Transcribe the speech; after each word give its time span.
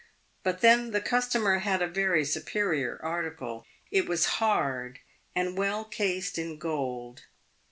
But 0.41 0.61
then 0.61 0.89
the 0.89 0.99
customer 0.99 1.59
had 1.59 1.83
a 1.83 1.87
very 1.87 2.25
superior 2.25 2.99
article. 3.03 3.67
It 3.91 4.09
was 4.09 4.25
hard, 4.41 4.97
and 5.35 5.55
well 5.55 5.85
cased 5.85 6.39
in 6.39 6.57
gold. 6.57 7.25